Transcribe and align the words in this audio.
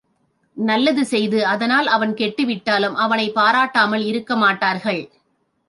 நல்லது 0.57 1.05
செய்து 1.05 1.45
அதனால் 1.45 1.87
அவன் 1.87 2.13
கெட்டு 2.13 2.45
விட்டாலும் 2.45 2.95
அவனைப் 2.95 3.35
பாராட்டாமல் 3.35 4.03
இருக்கமாட்டார்கள். 4.03 5.01